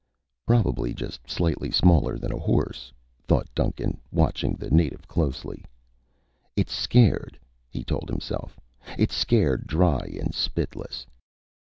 [0.47, 2.91] Probably just slightly smaller than a horse,
[3.27, 5.63] thought Duncan, watching the native closely.
[6.55, 7.37] It's scared,
[7.69, 8.59] he told himself.
[8.97, 11.05] It's scared dry and spitless.